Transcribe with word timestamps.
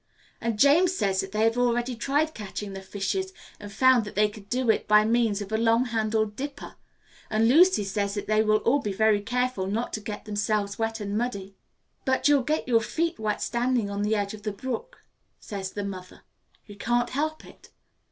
And 0.41 0.57
James 0.57 0.95
says 0.95 1.21
that 1.21 1.31
they 1.31 1.43
have 1.43 1.59
already 1.59 1.95
tried 1.95 2.33
catching 2.33 2.73
the 2.73 2.81
fishes, 2.81 3.33
and 3.59 3.71
found 3.71 4.03
that 4.03 4.15
they 4.15 4.29
could 4.29 4.49
do 4.49 4.71
it 4.71 4.87
by 4.87 5.05
means 5.05 5.43
of 5.43 5.51
a 5.51 5.59
long 5.59 5.85
handled 5.85 6.35
dipper; 6.35 6.73
and 7.29 7.47
Lucy 7.47 7.83
says 7.83 8.15
that 8.15 8.25
they 8.25 8.41
will 8.41 8.57
all 8.65 8.79
be 8.79 8.93
very 8.93 9.21
careful 9.21 9.67
not 9.67 9.93
to 9.93 9.99
get 9.99 10.25
themselves 10.25 10.79
wet 10.79 11.01
and 11.01 11.15
muddy. 11.15 11.55
"But 12.03 12.27
you'll 12.27 12.41
get 12.41 12.67
your 12.67 12.81
feet 12.81 13.19
wet 13.19 13.43
standing 13.43 13.91
on 13.91 14.01
the 14.01 14.15
edge 14.15 14.33
of 14.33 14.41
the 14.41 14.51
brook," 14.51 15.03
says 15.39 15.71
the 15.73 15.83
mother. 15.83 16.21
"You 16.65 16.77
can't 16.77 17.11
help 17.11 17.45
it." 17.45 17.69